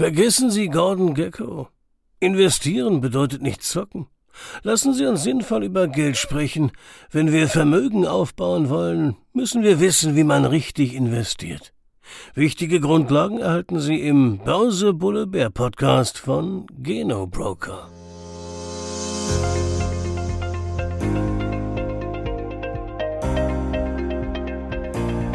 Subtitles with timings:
[0.00, 1.68] Vergessen Sie Gordon Gecko.
[2.20, 4.06] Investieren bedeutet nicht zocken.
[4.62, 6.72] Lassen Sie uns sinnvoll über Geld sprechen.
[7.10, 11.74] Wenn wir Vermögen aufbauen wollen, müssen wir wissen, wie man richtig investiert.
[12.34, 17.90] Wichtige Grundlagen erhalten Sie im Börse Bulle Bär Podcast von Geno Broker.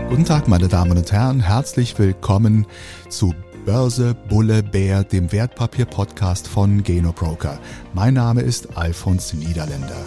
[0.09, 2.65] Guten Tag, meine Damen und Herren, herzlich willkommen
[3.09, 3.35] zu
[3.65, 7.59] Börse Bulle Bär, dem Wertpapier-Podcast von Geno Broker.
[7.95, 10.05] Mein Name ist Alfons Niederländer.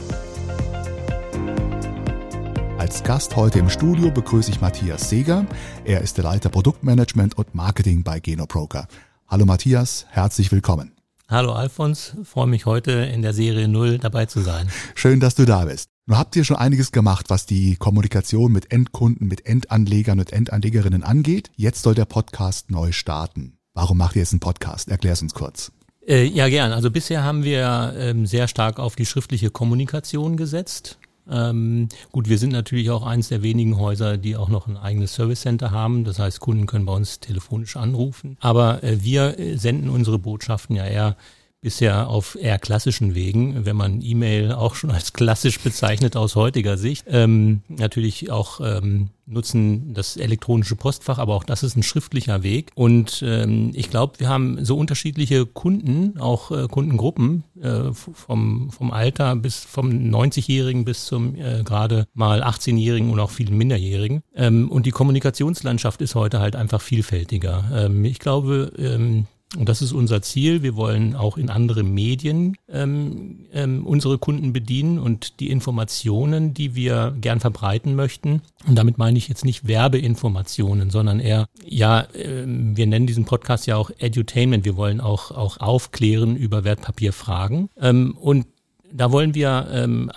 [2.79, 5.45] Als Gast heute im Studio begrüße ich Matthias Seeger.
[5.85, 8.87] Er ist der Leiter Produktmanagement und Marketing bei Geno Broker.
[9.27, 10.93] Hallo Matthias, herzlich willkommen.
[11.29, 14.69] Hallo Alfons, freue mich heute in der Serie 0 dabei zu sein.
[14.95, 15.91] Schön, dass du da bist.
[16.09, 21.03] Nun habt ihr schon einiges gemacht, was die Kommunikation mit Endkunden, mit Endanlegern und Endanlegerinnen
[21.03, 21.51] angeht.
[21.55, 23.59] Jetzt soll der Podcast neu starten.
[23.75, 24.89] Warum macht ihr jetzt einen Podcast?
[24.89, 25.71] Erklär es uns kurz.
[26.07, 26.73] Äh, ja, gern.
[26.73, 30.99] Also bisher haben wir ähm, sehr stark auf die schriftliche Kommunikation gesetzt.
[31.31, 35.13] Ähm, gut, wir sind natürlich auch eines der wenigen Häuser, die auch noch ein eigenes
[35.13, 36.05] Service Center haben.
[36.05, 38.39] Das heißt, Kunden können bei uns telefonisch anrufen.
[38.41, 41.17] Aber äh, wir äh, senden unsere Botschaften ja eher
[41.61, 46.79] bisher auf eher klassischen Wegen, wenn man E-Mail auch schon als klassisch bezeichnet aus heutiger
[46.79, 47.05] Sicht.
[47.09, 52.71] Ähm, natürlich auch ähm, nutzen das elektronische Postfach, aber auch das ist ein schriftlicher Weg.
[52.75, 58.91] Und ähm, ich glaube, wir haben so unterschiedliche Kunden, auch äh, Kundengruppen, äh, vom, vom
[58.91, 64.23] Alter bis vom 90-Jährigen bis zum äh, gerade mal 18-Jährigen und auch vielen Minderjährigen.
[64.35, 67.65] Ähm, und die Kommunikationslandschaft ist heute halt einfach vielfältiger.
[67.75, 70.63] Ähm, ich glaube, ähm, und das ist unser Ziel.
[70.63, 76.75] Wir wollen auch in andere Medien ähm, ähm, unsere Kunden bedienen und die Informationen, die
[76.75, 78.43] wir gern verbreiten möchten.
[78.67, 83.67] Und damit meine ich jetzt nicht Werbeinformationen, sondern eher, ja, äh, wir nennen diesen Podcast
[83.67, 84.67] ja auch Edutainment.
[84.67, 87.71] Wir wollen auch, auch aufklären über Wertpapierfragen.
[87.81, 88.47] Ähm, und
[88.93, 90.11] da wollen wir ähm,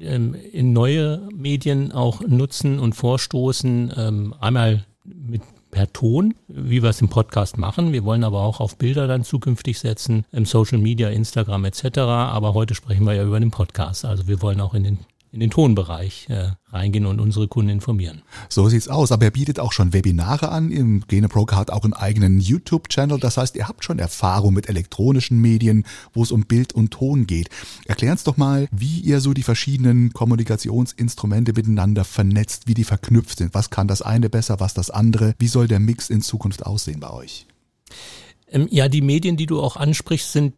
[0.00, 3.92] ähm, in neue Medien auch nutzen und vorstoßen.
[3.96, 5.42] Ähm, einmal mit
[5.74, 7.92] per Ton, wie wir es im Podcast machen.
[7.92, 11.98] Wir wollen aber auch auf Bilder dann zukünftig setzen, im Social Media, Instagram etc.
[11.98, 14.04] Aber heute sprechen wir ja über den Podcast.
[14.04, 14.98] Also wir wollen auch in den
[15.34, 18.22] in den Tonbereich äh, reingehen und unsere Kunden informieren.
[18.48, 19.10] So sieht's aus.
[19.10, 20.70] Aber er bietet auch schon Webinare an.
[20.70, 23.18] Im Gene Broker hat auch einen eigenen YouTube-Channel.
[23.18, 27.26] Das heißt, ihr habt schon Erfahrung mit elektronischen Medien, wo es um Bild und Ton
[27.26, 27.48] geht.
[27.86, 33.38] Erklär uns doch mal, wie ihr so die verschiedenen Kommunikationsinstrumente miteinander vernetzt, wie die verknüpft
[33.38, 33.54] sind.
[33.54, 35.34] Was kann das eine besser, was das andere?
[35.40, 37.46] Wie soll der Mix in Zukunft aussehen bei euch?
[38.48, 40.54] Ähm, ja, die Medien, die du auch ansprichst, sind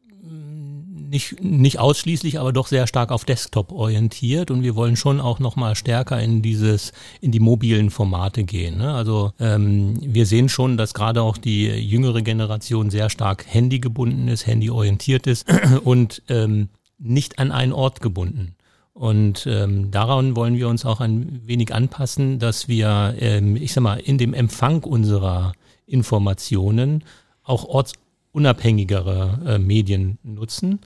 [1.11, 5.39] nicht, nicht ausschließlich, aber doch sehr stark auf Desktop orientiert und wir wollen schon auch
[5.39, 8.79] nochmal stärker in dieses, in die mobilen Formate gehen.
[8.79, 8.93] Ne?
[8.95, 14.29] Also ähm, wir sehen schon, dass gerade auch die jüngere Generation sehr stark Handy gebunden
[14.29, 15.47] ist, Handy orientiert ist
[15.85, 16.69] und ähm,
[16.99, 18.55] nicht an einen Ort gebunden.
[18.93, 23.83] Und ähm, daran wollen wir uns auch ein wenig anpassen, dass wir, ähm, ich sag
[23.83, 25.53] mal, in dem Empfang unserer
[25.85, 27.05] Informationen
[27.43, 30.81] auch ortsunabhängigere äh, Medien nutzen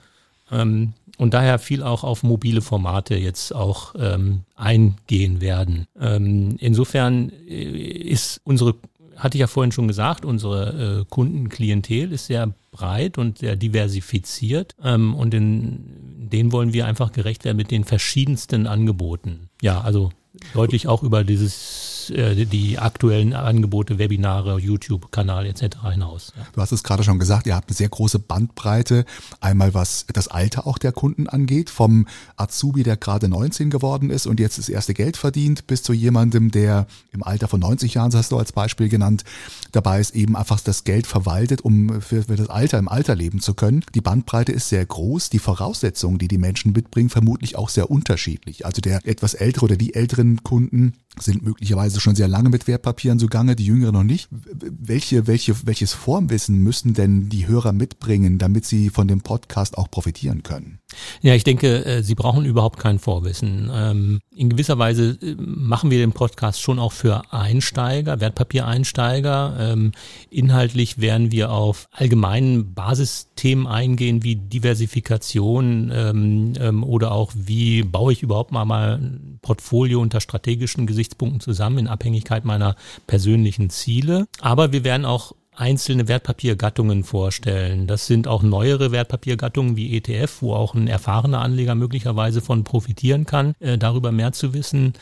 [0.51, 5.87] ähm, und daher viel auch auf mobile Formate jetzt auch ähm, eingehen werden.
[6.01, 8.75] Ähm, insofern äh, ist unsere,
[9.17, 14.75] hatte ich ja vorhin schon gesagt, unsere äh, Kundenklientel ist sehr breit und sehr diversifiziert
[14.83, 19.51] ähm, und in denen wollen wir einfach gerecht werden mit den verschiedensten Angeboten.
[19.61, 20.11] Ja, also
[20.55, 25.79] deutlich auch über dieses äh, die aktuellen Angebote, Webinare, YouTube-Kanal etc.
[25.91, 26.33] hinaus.
[26.53, 29.05] Du hast es gerade schon gesagt, ihr habt eine sehr große Bandbreite,
[29.41, 32.07] einmal was das Alter auch der Kunden angeht, vom
[32.37, 36.51] Azubi, der gerade 19 geworden ist und jetzt das erste Geld verdient, bis zu jemandem,
[36.51, 39.25] der im Alter von 90 Jahren, hast du als Beispiel genannt,
[39.73, 43.55] dabei ist eben einfach das Geld verwaltet, um für, das Alter im Alter leben zu
[43.55, 43.85] können.
[43.95, 48.67] Die Bandbreite ist sehr groß, die Voraussetzungen, die die Menschen mitbringen, vermutlich auch sehr unterschiedlich.
[48.67, 52.67] Also der etwas ältere oder die ältere älteren Kunden sind möglicherweise schon sehr lange mit
[52.67, 54.29] Wertpapieren zugange, die jüngeren noch nicht.
[54.31, 59.91] Welche, welche, welches Formwissen müssen denn die Hörer mitbringen, damit sie von dem Podcast auch
[59.91, 60.80] profitieren können?
[61.23, 63.71] Ja, ich denke, äh, Sie brauchen überhaupt kein Vorwissen.
[63.73, 69.57] Ähm, in gewisser Weise äh, machen wir den Podcast schon auch für Einsteiger, Wertpapiereinsteiger.
[69.59, 69.93] Ähm,
[70.31, 78.23] inhaltlich werden wir auf allgemeinen Basisthemen eingehen wie Diversifikation ähm, oder auch wie baue ich
[78.23, 82.77] überhaupt mal, mal ein Portfolio unter strategischen Gesichtspunkten zusammen in Abhängigkeit meiner
[83.07, 84.27] persönlichen Ziele.
[84.41, 87.87] Aber wir werden auch einzelne Wertpapiergattungen vorstellen.
[87.87, 93.27] Das sind auch neuere Wertpapiergattungen wie ETF, wo auch ein erfahrener Anleger möglicherweise von profitieren
[93.27, 94.95] kann, äh, darüber mehr zu wissen.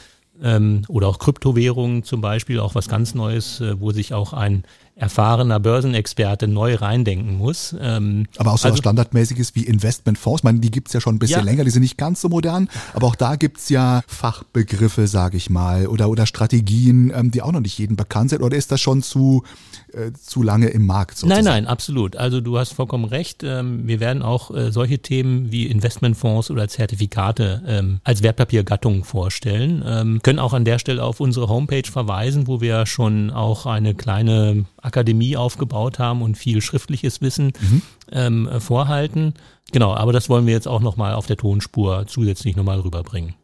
[0.42, 4.64] Ähm, oder auch Kryptowährungen zum Beispiel, auch was ganz Neues, äh, wo sich auch ein
[4.98, 7.74] erfahrener Börsenexperte neu reindenken muss.
[7.80, 11.14] Ähm, aber auch so also, was Standardmäßiges wie Investmentfonds, ich meine, die gibt's ja schon
[11.14, 11.44] ein bisschen ja.
[11.44, 15.50] länger, die sind nicht ganz so modern, aber auch da gibt's ja Fachbegriffe, sage ich
[15.50, 18.42] mal, oder, oder Strategien, ähm, die auch noch nicht jedem bekannt sind.
[18.42, 19.44] Oder ist das schon zu,
[19.92, 21.16] äh, zu lange im Markt?
[21.16, 21.44] Sozusagen?
[21.44, 22.16] Nein, nein, absolut.
[22.16, 23.44] Also du hast vollkommen recht.
[23.44, 29.84] Ähm, wir werden auch äh, solche Themen wie Investmentfonds oder Zertifikate ähm, als Wertpapiergattung vorstellen.
[29.86, 33.94] Ähm, können auch an der Stelle auf unsere Homepage verweisen, wo wir schon auch eine
[33.94, 37.82] kleine Akademie aufgebaut haben und viel schriftliches Wissen mhm.
[38.10, 39.34] ähm, vorhalten.
[39.70, 43.34] Genau, aber das wollen wir jetzt auch nochmal auf der Tonspur zusätzlich nochmal rüberbringen.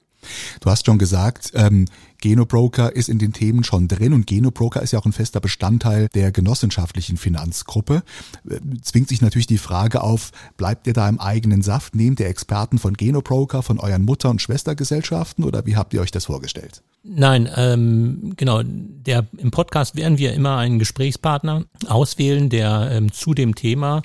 [0.60, 1.84] Du hast schon gesagt, ähm,
[2.24, 6.08] Genobroker ist in den Themen schon drin und Genobroker ist ja auch ein fester Bestandteil
[6.14, 8.02] der genossenschaftlichen Finanzgruppe.
[8.48, 11.94] Äh, zwingt sich natürlich die Frage auf, bleibt ihr da im eigenen Saft?
[11.94, 16.12] Nehmt ihr Experten von Genobroker, von euren Mutter- und Schwestergesellschaften oder wie habt ihr euch
[16.12, 16.82] das vorgestellt?
[17.02, 18.62] Nein, ähm, genau.
[18.64, 24.00] Der, Im Podcast werden wir immer einen Gesprächspartner auswählen, der ähm, zu dem Thema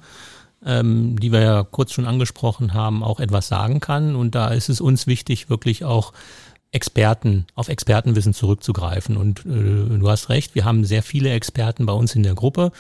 [0.66, 4.18] ähm, die wir ja kurz schon angesprochen haben, auch etwas sagen kann.
[4.18, 6.12] Und da ist es uns wichtig, wirklich auch
[6.72, 9.18] Experten, auf Expertenwissen zurückzugreifen.
[9.18, 12.72] Und äh, du hast recht, wir haben sehr viele Experten bei uns in der Gruppe.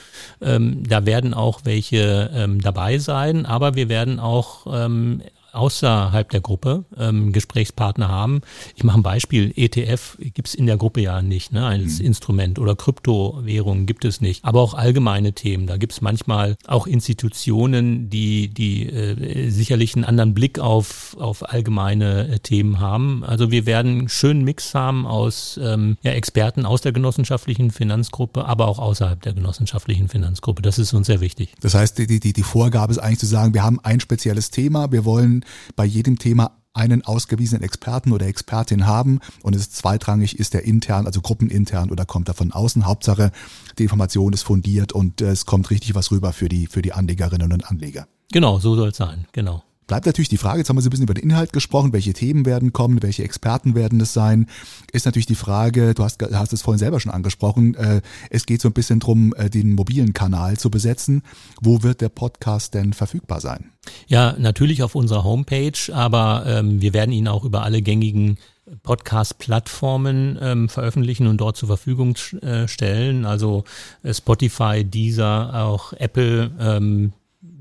[0.42, 5.24] Ähm, da werden auch welche ähm, dabei sein, aber wir werden auch ähm,
[5.54, 8.42] außerhalb der Gruppe ähm, Gesprächspartner haben.
[8.76, 12.06] Ich mache ein Beispiel, ETF gibt's in der Gruppe ja nicht, ne, als mhm.
[12.06, 15.68] Instrument oder Kryptowährungen gibt es nicht, aber auch allgemeine Themen.
[15.68, 22.28] Da gibt's manchmal auch Institutionen, die, die äh, sicherlich einen anderen Blick auf, auf allgemeine
[22.28, 23.24] äh, Themen haben.
[23.24, 28.46] Also wir werden einen schönen Mix haben aus ähm, ja, Experten aus der genossenschaftlichen Finanzgruppe,
[28.46, 30.62] aber auch außerhalb der genossenschaftlichen Finanzgruppe.
[30.62, 31.54] Das ist uns sehr wichtig.
[31.62, 34.92] Das heißt, die, die, die Vorgabe ist eigentlich zu sagen, wir haben ein spezielles Thema,
[34.92, 35.39] wir wollen
[35.76, 40.64] bei jedem Thema einen ausgewiesenen Experten oder Expertin haben und es ist zweitrangig, ist der
[40.64, 42.86] intern, also gruppenintern oder kommt er von außen.
[42.86, 43.32] Hauptsache,
[43.78, 47.52] die Information ist fundiert und es kommt richtig was rüber für die, für die Anlegerinnen
[47.52, 48.08] und Anleger.
[48.32, 49.64] Genau, so soll es sein, genau.
[49.90, 52.14] Bleibt natürlich die Frage, jetzt haben wir so ein bisschen über den Inhalt gesprochen, welche
[52.14, 54.46] Themen werden kommen, welche Experten werden es sein,
[54.92, 58.62] ist natürlich die Frage, du hast, hast es vorhin selber schon angesprochen, äh, es geht
[58.62, 61.24] so ein bisschen drum, äh, den mobilen Kanal zu besetzen.
[61.60, 63.72] Wo wird der Podcast denn verfügbar sein?
[64.06, 68.38] Ja, natürlich auf unserer Homepage, aber ähm, wir werden ihn auch über alle gängigen
[68.84, 73.26] Podcast-Plattformen ähm, veröffentlichen und dort zur Verfügung äh, stellen.
[73.26, 73.64] Also
[74.04, 77.14] äh, Spotify, Deezer, auch Apple, ähm,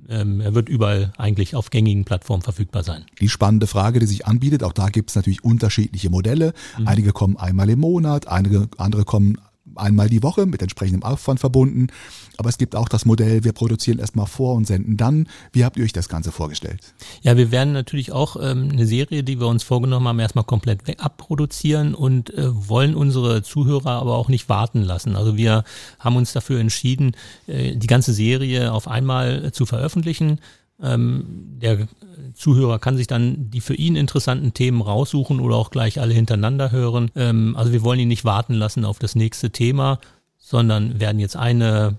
[0.09, 3.05] ähm, er wird überall eigentlich auf gängigen Plattformen verfügbar sein.
[3.21, 6.55] Die spannende Frage, die sich anbietet, auch da gibt es natürlich unterschiedliche Modelle.
[6.79, 6.89] Mhm.
[6.89, 9.39] Einige kommen einmal im Monat, einige andere kommen
[9.79, 11.89] einmal die Woche mit entsprechendem Aufwand verbunden.
[12.37, 15.27] Aber es gibt auch das Modell, wir produzieren erstmal vor und senden dann.
[15.53, 16.81] Wie habt ihr euch das Ganze vorgestellt?
[17.23, 21.01] Ja, wir werden natürlich auch ähm, eine Serie, die wir uns vorgenommen haben, erstmal komplett
[21.01, 25.17] abproduzieren und äh, wollen unsere Zuhörer aber auch nicht warten lassen.
[25.17, 25.65] Also wir
[25.99, 27.17] haben uns dafür entschieden,
[27.49, 30.39] äh, die ganze Serie auf einmal äh, zu veröffentlichen.
[30.83, 31.25] Ähm,
[31.61, 31.89] der
[32.35, 36.71] Zuhörer kann sich dann die für ihn interessanten Themen raussuchen oder auch gleich alle hintereinander
[36.71, 37.11] hören.
[37.17, 39.99] Ähm, also wir wollen ihn nicht warten lassen auf das nächste Thema,
[40.39, 41.97] sondern werden jetzt eine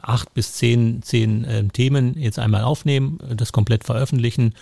[0.00, 4.54] acht bis zehn, zehn äh, Themen jetzt einmal aufnehmen, das komplett veröffentlichen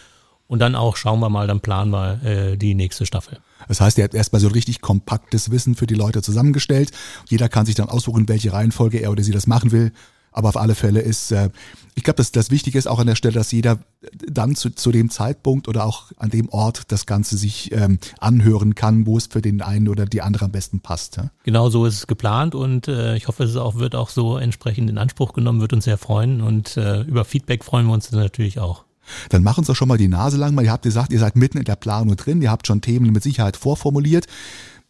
[0.50, 3.38] und dann auch schauen wir mal, dann planen wir äh, die nächste Staffel.
[3.68, 6.90] Das heißt, ihr habt erstmal so richtig kompaktes Wissen für die Leute zusammengestellt.
[7.28, 9.92] Jeder kann sich dann aussuchen, welche Reihenfolge er oder sie das machen will.
[10.32, 11.50] Aber auf alle Fälle ist, äh,
[11.94, 13.78] ich glaube, dass das Wichtige ist auch an der Stelle, dass jeder
[14.26, 18.74] dann zu, zu dem Zeitpunkt oder auch an dem Ort das Ganze sich ähm, anhören
[18.74, 21.16] kann, wo es für den einen oder die andere am besten passt.
[21.16, 21.30] Ja?
[21.42, 24.88] Genau so ist es geplant und äh, ich hoffe, es auch, wird auch so entsprechend
[24.88, 28.58] in Anspruch genommen, wird uns sehr freuen und äh, über Feedback freuen wir uns natürlich
[28.58, 28.84] auch.
[29.28, 31.36] Dann machen uns doch schon mal die Nase lang, weil ihr habt gesagt, ihr seid
[31.36, 34.26] mitten in der Planung drin, ihr habt schon Themen mit Sicherheit vorformuliert.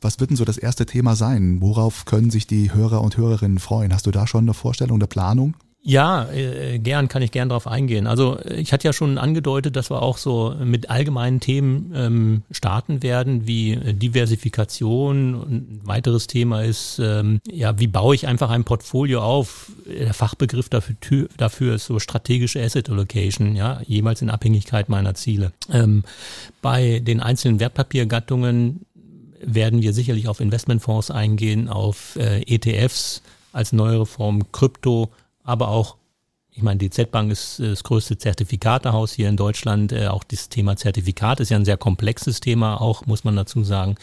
[0.01, 1.61] Was wird denn so das erste Thema sein?
[1.61, 3.93] Worauf können sich die Hörer und Hörerinnen freuen?
[3.93, 5.55] Hast du da schon eine Vorstellung, eine Planung?
[5.83, 8.07] Ja, äh, gern, kann ich gern darauf eingehen.
[8.07, 13.03] Also ich hatte ja schon angedeutet, dass wir auch so mit allgemeinen Themen ähm, starten
[13.03, 15.35] werden, wie Diversifikation.
[15.35, 19.73] ein weiteres Thema ist, ähm, ja, wie baue ich einfach ein Portfolio auf?
[19.87, 25.53] Der Fachbegriff dafür, dafür ist so strategische Asset Allocation, ja, jemals in Abhängigkeit meiner Ziele.
[25.73, 26.05] Ähm,
[26.61, 28.85] bei den einzelnen Wertpapiergattungen
[29.41, 35.11] werden wir sicherlich auf Investmentfonds eingehen, auf äh, ETFs als neuere Form, Krypto,
[35.43, 35.97] aber auch,
[36.53, 39.93] ich meine, die Z-Bank ist äh, das größte Zertifikatehaus hier in Deutschland.
[39.93, 43.65] Äh, auch das Thema Zertifikat ist ja ein sehr komplexes Thema, auch muss man dazu
[43.65, 43.97] sagen,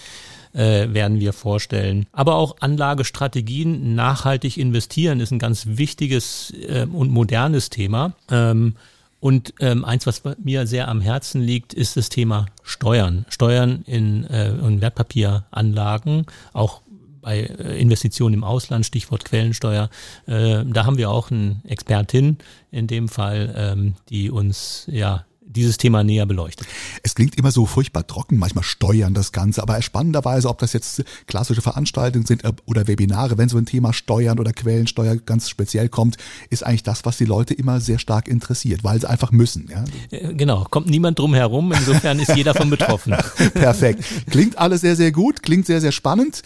[0.53, 2.07] äh, werden wir vorstellen.
[2.11, 8.13] Aber auch Anlagestrategien, nachhaltig investieren ist ein ganz wichtiges äh, und modernes Thema.
[8.31, 8.75] Ähm,
[9.19, 13.25] und ähm, eins, was mir sehr am Herzen liegt, ist das Thema Steuern.
[13.29, 16.81] Steuern in, äh, in Wertpapieranlagen, auch
[17.21, 19.89] bei äh, Investitionen im Ausland, Stichwort Quellensteuer.
[20.27, 22.37] Äh, da haben wir auch eine Expertin
[22.71, 26.67] in dem Fall, ähm, die uns ja dieses Thema näher beleuchtet.
[27.03, 31.03] Es klingt immer so furchtbar trocken, manchmal steuern das Ganze, aber spannenderweise, ob das jetzt
[31.25, 35.89] klassische Veranstaltungen sind äh, oder Webinare, wenn so ein Thema Steuern oder Quellensteuer ganz speziell
[35.89, 36.17] kommt,
[36.49, 39.69] ist eigentlich das, was die Leute immer sehr stark interessiert, weil sie einfach müssen.
[39.69, 39.85] Ja?
[40.11, 43.15] Äh, genau, kommt niemand drum herum, insofern ist jeder von betroffen.
[43.53, 44.03] Perfekt.
[44.29, 46.43] Klingt alles sehr, sehr gut, klingt sehr, sehr spannend.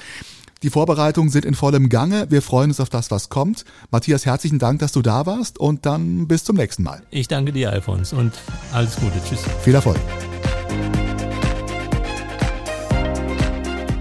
[0.63, 2.27] Die Vorbereitungen sind in vollem Gange.
[2.29, 3.65] Wir freuen uns auf das, was kommt.
[3.89, 7.01] Matthias, herzlichen Dank, dass du da warst und dann bis zum nächsten Mal.
[7.09, 8.31] Ich danke dir, Alfons, und
[8.71, 9.19] alles Gute.
[9.27, 9.43] Tschüss.
[9.63, 9.97] Viel Erfolg.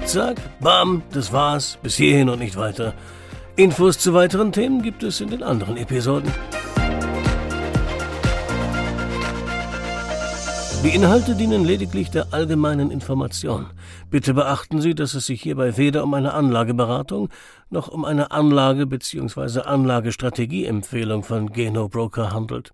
[0.04, 1.78] Zack, bam, das war's.
[1.82, 2.92] Bis hierhin und nicht weiter.
[3.56, 6.30] Infos zu weiteren Themen gibt es in den anderen Episoden.
[10.82, 13.66] Die Inhalte dienen lediglich der allgemeinen Information.
[14.08, 17.28] Bitte beachten Sie, dass es sich hierbei weder um eine Anlageberatung
[17.68, 19.60] noch um eine Anlage- bzw.
[19.60, 22.72] Anlagestrategieempfehlung von Geno Broker handelt.